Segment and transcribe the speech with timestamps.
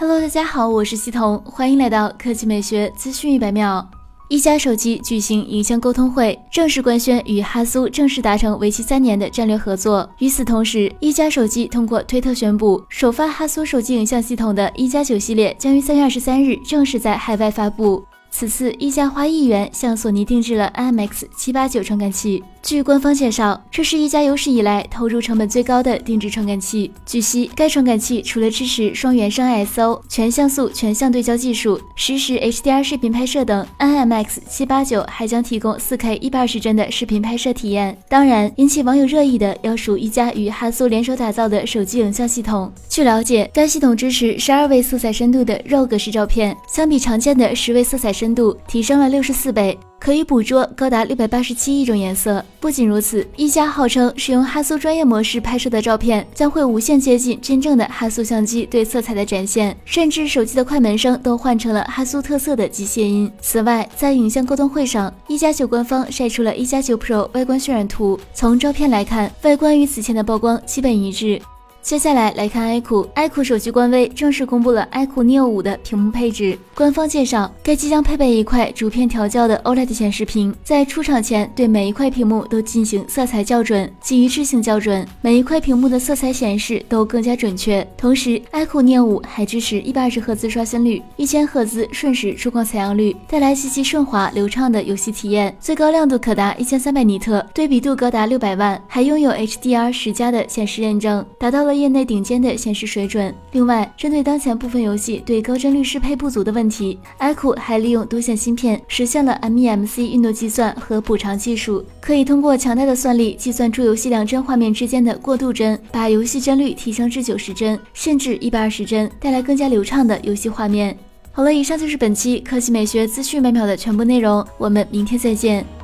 [0.00, 3.84] Hello，大家好，我是西彤，欢迎来到科技美学资讯一百秒。
[4.28, 10.08] 一加手机举行影像沟通会，正式官宣与哈苏正式达成为期三年的战略合作。
[10.18, 18.04] 与此同时，一加手机通过推特宣布，首发哈苏手机影像系统的一加九系列将于三月二十三日正式在海外发布。
[18.30, 22.44] 此次一加花一元向索尼定制了 IMX 七八九传感器。
[22.60, 26.92] 据官方介绍，这是一加有史以来投入成本最高的定制传感器。
[27.06, 37.96] 据悉，该传感器除了支持双原生 ISO 全像素全向对焦技术、实时 HDR 视频拍摄等，IMX 七八九还将提供 4K 一百二十帧的视频拍摄体验。
[38.08, 42.70] 当然，引起网友热议的要数一加与哈苏联手打造的手机影像系统。
[42.88, 49.78] 据了解，该系统支持十二位色彩深度的 RAW 格式照片，相比常见的十位色彩深度，提升了六十四倍。
[49.98, 52.44] 可以捕捉高达六百八十七亿种颜色。
[52.60, 63.30] 不仅如此，一加号称使用哈苏专业模式拍摄的照片将会无限接近真正的哈苏相机对色彩的展现，甚至手机的快门声都换成了哈苏特色的机械音。
[63.40, 68.18] 此外，在影像沟通会上，一加九官方晒出了一加九 Pro 外观渲染图。
[68.32, 71.40] 从照片来看，外观与此前的曝光基本一致。
[71.88, 76.58] 接下来来看 iQOO，iQOO 手机官微正式公布了 iQOO Neo 五的屏幕配置。
[76.74, 87.82] 官方介绍，该机将配备一块主片调教的 OLED 显示屏，在出厂前对每一块屏幕都进行色彩校准及一致性校准，每一块屏幕的色彩显示都更加准确。
[87.96, 95.56] 同时，iQOO Neo 五还支持一百二十赫兹刷新率、一千赫兹瞬时触控采样率，带来极其顺滑流畅的游戏体验。
[95.58, 101.77] 最高亮度可达一千三百尼特，对比度高达六百万，还拥有 HDR 十加的显示认证，达到了。
[101.80, 103.34] 业内顶尖的显示水准。
[103.52, 120.96] 另外，针对当前部分游戏对高帧率适配不足的问题，iQOO 还利用多线芯片实现了 MEMC 运动计算和补偿技术，可以通过强大的算力计算出游戏两帧画面之间的过渡帧，把游戏帧率提升至九十帧，甚至一百二十帧，带来更加流畅的游戏画面。
[121.32, 125.77] 好了，以上就是本期科技美学资讯每秒的全部内容，我们明天再见。